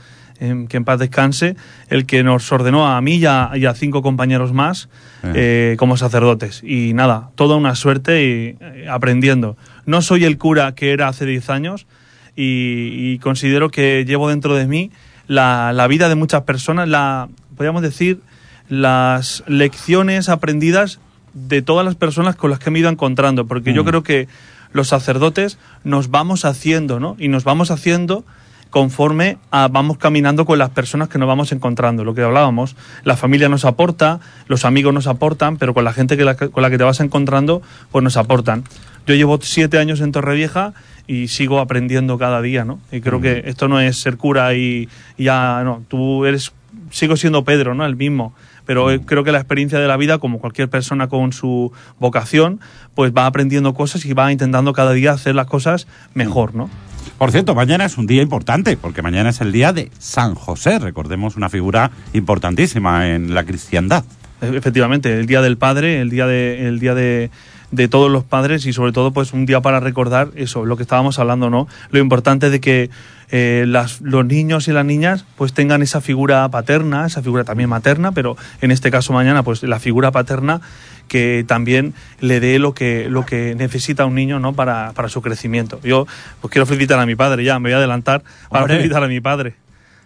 [0.41, 1.57] em, que en paz descanse,
[1.89, 4.89] el que nos ordenó a mí y a, y a cinco compañeros más
[5.23, 6.63] eh, como sacerdotes.
[6.65, 9.57] Y nada, toda una suerte y eh, aprendiendo.
[9.87, 11.87] No soy el cura que era hace 10 años
[12.37, 14.91] y, y considero que llevo dentro de mí
[15.27, 18.21] la, la vida de muchas personas, la, podríamos decir,
[18.69, 21.01] las lecciones aprendidas
[21.33, 23.87] de todas las personas con las que me he ido encontrando, porque yo Mm.
[23.87, 24.29] creo que
[24.73, 27.17] los sacerdotes nos vamos haciendo, ¿no?
[27.19, 28.25] Y nos vamos haciendo
[28.75, 33.17] conforme a- vamos caminando con las personas que nos vamos encontrando, lo que hablábamos, la
[33.17, 36.71] familia nos aporta, los amigos nos aportan, pero con la gente que la- con la
[36.71, 38.65] que te vas encontrando, pues nos aportan.
[39.07, 40.75] Yo llevo siete años en Torrevieja
[41.07, 42.81] y sigo aprendiendo cada día, ¿no?
[42.91, 46.53] Y creo que esto no es ser cura y, y ya, no, tú eres,
[46.91, 47.87] sigo siendo Pedro, ¿no?
[47.87, 48.35] El mismo.
[48.67, 52.59] Pero eh, creo que la experiencia de la vida, como cualquier persona con su vocación,
[52.97, 56.69] pues va aprendiendo cosas y va intentando cada día hacer las cosas mejor, ¿no?
[57.19, 60.79] Por cierto, mañana es un día importante, porque mañana es el día de San José,
[60.79, 64.05] recordemos una figura importantísima en la cristiandad.
[64.41, 67.31] Efectivamente, el día del padre, el día de, el día de,
[67.71, 70.83] de todos los padres y sobre todo pues un día para recordar eso, lo que
[70.83, 71.67] estábamos hablando, ¿no?
[71.91, 72.91] Lo importante de que
[73.31, 77.69] eh, las, los niños y las niñas pues tengan esa figura paterna, esa figura también
[77.69, 80.61] materna, pero en este caso mañana pues la figura paterna
[81.09, 84.55] que también le dé lo que, lo que necesita un niño, ¿no?
[84.55, 85.81] Para, para su crecimiento.
[85.83, 86.07] Yo
[86.41, 88.77] pues quiero felicitar a mi padre, ya me voy a adelantar para Hombre.
[88.77, 89.55] felicitar a mi padre.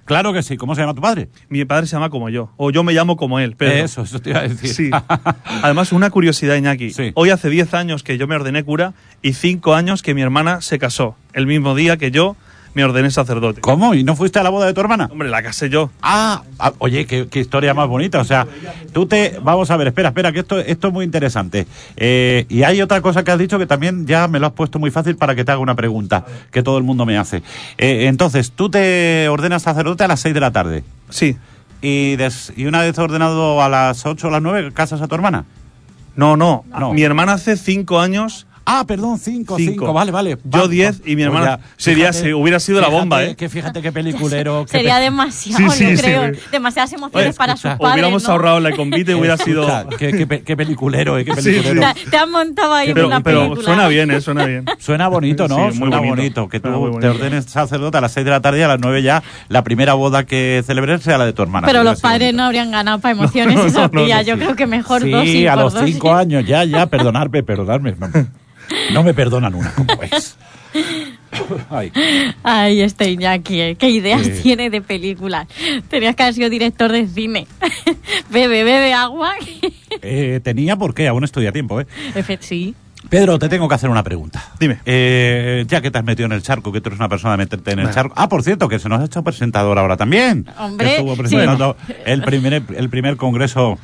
[0.09, 0.57] Claro que sí.
[0.57, 1.29] ¿Cómo se llama tu padre?
[1.51, 4.19] Mi padre se llama como yo, o yo me llamo como él, pero Eso, eso
[4.21, 4.71] te iba a decir.
[4.71, 4.91] Sí.
[5.63, 6.91] Además, una curiosidad, Iñaki.
[6.93, 7.13] Sí.
[7.15, 10.63] Hoy hace 10 años que yo me ordené cura y 5 años que mi hermana
[10.63, 11.15] se casó.
[11.35, 12.37] El mismo día que yo
[12.75, 13.61] me ordené sacerdote.
[13.61, 13.95] ¿Cómo?
[13.95, 15.09] ¿Y no fuiste a la boda de tu hermana?
[15.11, 15.91] Hombre, la casé yo.
[16.03, 18.21] Ah, ah, oye, qué, qué historia más bonita.
[18.21, 18.47] O sea,
[18.93, 19.39] tú te.
[19.43, 21.67] Vamos a ver, espera, espera, que esto, esto es muy interesante.
[21.97, 24.79] Eh, y hay otra cosa que has dicho que también ya me lo has puesto
[24.79, 27.39] muy fácil para que te haga una pregunta que todo el mundo me hace.
[27.79, 30.85] Eh, entonces, tú te ordenas sacerdote a las 6 de la tarde.
[31.11, 31.37] Sí.
[31.81, 35.15] Y, des- y una vez ordenado a las 8 o las 9, casas a tu
[35.15, 35.45] hermana.
[36.17, 36.65] No, no.
[36.79, 36.93] No.
[36.93, 38.47] Mi hermana hace 5 años.
[38.71, 39.73] Ah, perdón, 5, Cinco.
[39.87, 40.37] 5, vale, vale.
[40.45, 43.25] Yo Va- 10 y mi Pues hermana ya, sería- fíjate- se- hubiera sido la bomba,
[43.25, 43.35] ¿eh?
[43.35, 44.65] Que fíjate qué peliculero.
[44.67, 46.35] qué Sería pe- demasiado, Sí, sí, yo sí, creo.
[46.35, 46.41] sí.
[46.53, 47.95] Demasiadas emociones Oye, para escucha, sus padres.
[47.95, 48.31] hubiéramos ¿no?
[48.31, 49.67] ahorrado el convite y hubiera sido.
[49.99, 51.95] Qué, qué pe- qué peliculero, eh, qué Sí, peliculero.
[51.95, 53.63] Te, te han montado ahí Pero, una pero película.
[53.65, 54.21] suena bien, ¿eh?
[54.21, 54.65] Suena bien.
[54.79, 55.57] Suena bonito, ¿no?
[55.57, 56.17] Sí, muy Suena bonito.
[56.17, 56.49] bonito.
[56.49, 59.03] Que tú te ordenes sacerdote a las 6 de la tarde y a las 9
[59.03, 61.67] ya la primera boda que celebres sea la de tu hermana.
[61.67, 63.63] Pero los padres no habrían ganado para emociones no,
[64.07, 64.41] Yo sí.
[64.41, 65.83] creo que mejor Sí, dos y a los dos.
[65.87, 67.95] 5 años, ya, ya, perdonarme, perdonarme.
[68.93, 70.37] No, me perdonan una, como ves.
[71.71, 71.93] Ay.
[72.43, 73.77] Ay, este Iñaki, ¿eh?
[73.77, 74.41] qué ideas Sí.
[74.43, 75.47] tiene de películas.
[75.89, 77.47] Tenías que haber sido director de cine.
[78.31, 79.33] bebe, bebe agua.
[80.03, 81.87] Eh, tenía por qué, aún estoy a tiempo, ¿eh?
[82.15, 82.75] Efe- sí.
[83.09, 84.45] Pedro, te tengo que hacer una pregunta.
[84.61, 84.81] Dime.
[84.85, 87.39] Eh, ya que te has metido en el charco, que tú eres una persona de
[87.39, 88.13] meterte en el charco.
[88.17, 90.47] Ah, por cierto, que se nos ha hecho presentador ahora también.
[90.59, 91.21] Hombre, Que estuvo sí.
[91.23, 93.79] presentando el, primer, el primer congreso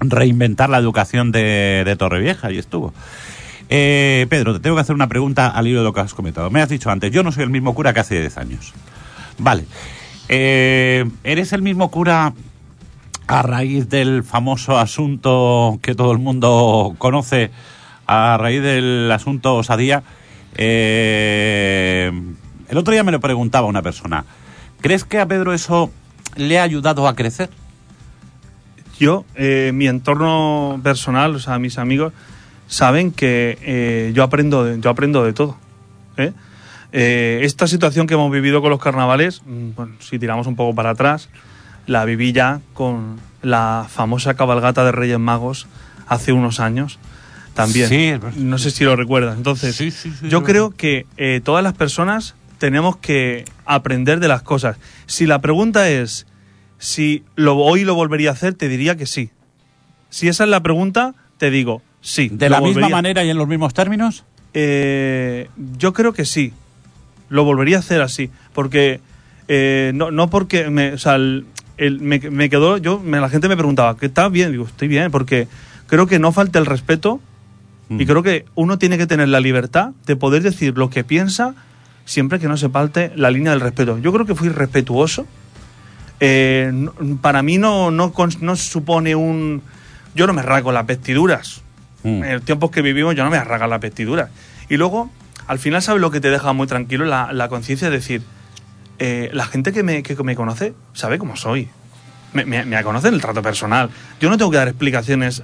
[0.00, 2.94] Reinventar la Educación de, de Torrevieja y estuvo.
[3.68, 6.50] Eh, Pedro, te tengo que hacer una pregunta al hilo de lo que has comentado.
[6.50, 8.72] Me has dicho antes, yo no soy el mismo cura que hace 10 años.
[9.38, 9.64] Vale.
[10.28, 12.34] Eh, ¿Eres el mismo cura
[13.26, 17.50] a raíz del famoso asunto que todo el mundo conoce,
[18.06, 20.02] a raíz del asunto Osadía?
[20.56, 22.12] Eh,
[22.68, 24.24] el otro día me lo preguntaba una persona.
[24.80, 25.90] ¿Crees que a Pedro eso
[26.36, 27.50] le ha ayudado a crecer?
[28.98, 32.12] Yo, eh, mi entorno personal, o sea, mis amigos,
[32.66, 35.56] saben que eh, yo, aprendo de, yo aprendo de todo.
[36.16, 36.32] ¿eh?
[36.92, 40.74] Eh, esta situación que hemos vivido con los carnavales, mm, bueno, si tiramos un poco
[40.74, 41.28] para atrás,
[41.86, 45.66] la viví ya con la famosa cabalgata de Reyes Magos
[46.06, 46.98] hace unos años
[47.54, 47.88] también.
[47.88, 49.36] Sí, no sé si lo recuerdas.
[49.36, 51.06] Entonces, Sí, sí, sí, yo creo que
[51.44, 54.76] todas las personas tenemos que aprender de las cosas.
[55.06, 56.26] Si la pregunta es
[56.78, 59.30] si lo, hoy lo volvería a hacer, te diría que sí.
[60.10, 62.28] Si esa es la pregunta, te digo sí.
[62.30, 64.24] ¿De la misma volvería- manera y en los mismos términos?
[64.52, 66.52] Eh, yo creo que sí.
[67.30, 68.30] Lo volvería a hacer así.
[68.52, 69.00] Porque.
[69.48, 70.70] eh, no, no porque.
[70.70, 71.46] Me, o sea, el-
[71.78, 72.76] el- me, me quedó.
[72.78, 74.52] Yo, me- la gente me preguntaba, ¿qué está bien?
[74.52, 75.10] Digo, estoy bien.
[75.10, 75.48] Porque
[75.88, 77.20] creo que no falta el respeto.
[77.88, 78.00] Mm.
[78.00, 81.54] Y creo que uno tiene que tener la libertad de poder decir lo que piensa
[82.06, 83.98] siempre que no se falte la línea del respeto.
[83.98, 85.26] Yo creo que fui respetuoso.
[86.20, 86.70] Eh,
[87.20, 89.62] para mí no, no, no supone un...
[90.14, 91.62] Yo no me rasgo las vestiduras.
[92.04, 92.22] Mm.
[92.22, 94.30] En los tiempos que vivimos yo no me rasgo las vestiduras.
[94.68, 95.10] Y luego,
[95.46, 97.04] al final, ¿sabes lo que te deja muy tranquilo?
[97.04, 98.22] La, la conciencia de decir,
[98.98, 101.68] eh, la gente que me, que me conoce sabe cómo soy.
[102.32, 103.90] Me, me, me conoce en el trato personal.
[104.20, 105.42] Yo no tengo que dar explicaciones.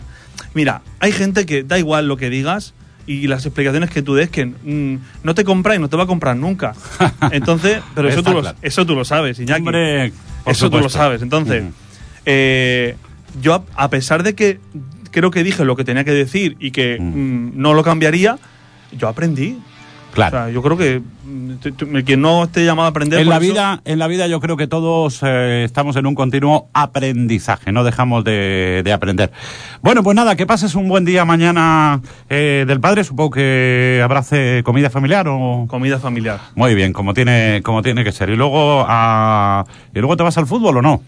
[0.54, 2.74] Mira, hay gente que da igual lo que digas
[3.06, 6.04] y las explicaciones que tú des que mm, no te compra y no te va
[6.04, 6.74] a comprar nunca.
[7.32, 9.60] Entonces, pero eso tú, lo, eso tú lo sabes, Iñaki.
[9.60, 10.12] Hombre,
[10.46, 11.22] eso tú lo sabes.
[11.22, 11.72] Entonces, Ujú.
[12.26, 12.96] eh,
[13.40, 14.60] yo, a, a pesar de que
[15.10, 17.04] creo que dije lo que tenía que decir y que Mm.
[17.48, 18.38] mm, no lo cambiaría,
[18.96, 19.58] yo aprendí.
[20.12, 20.36] Claro.
[20.36, 23.20] O sea, yo creo que mm, quien no esté llamado a aprender.
[23.20, 26.16] En la, eso- vida, en la vida yo creo que todos eh, estamos en un
[26.16, 29.30] continuo aprendizaje, no dejamos de, de aprender.
[29.82, 34.62] Bueno, pues nada, que pases un buen día mañana eh, del padre, supongo que abrace
[34.64, 35.66] comida familiar o...
[35.68, 36.40] Comida familiar.
[36.56, 38.30] Muy bien, como tiene, como tiene que ser.
[38.30, 39.64] ¿Y luego, a...
[39.94, 41.02] ¿Y luego te vas al fútbol o no?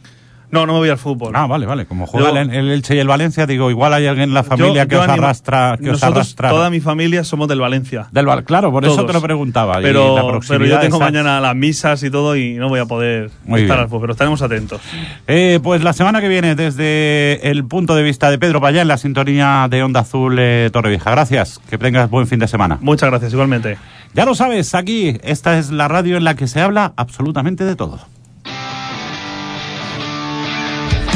[0.53, 1.33] No, no me voy al fútbol.
[1.35, 1.87] Ah, vale, vale.
[1.87, 4.43] Como juega Yo- el, el Elche y el Valencia, digo, igual hay alguien en la
[4.45, 5.79] familia Yo- que yo os animo- arrastra.
[5.83, 6.51] Que os arrastra.
[6.51, 8.09] toda mi familia somos del Valencia.
[8.13, 9.73] Del claro, por eso te lo preguntaba.
[9.81, 12.81] y la Pero, pero yo tengo esa- mañana las misas y todo y no voy
[12.81, 13.83] a poder Muy estar bien.
[13.85, 14.81] al fútbol, pero estaremos atentos.
[15.27, 18.89] Eh, pues la semana que viene, desde el punto de vista de Pedro Payá, en
[18.89, 21.11] la sintonía de Onda Azul eh, Torrevieja.
[21.11, 22.77] Gracias, que tengas buen fin de semana.
[22.83, 23.79] Muchas gracias, igualmente.
[24.13, 27.75] Ya lo sabes, aquí, esta es la radio en la que se habla absolutamente de
[27.75, 27.99] todo.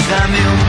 [0.09, 0.66] Dame un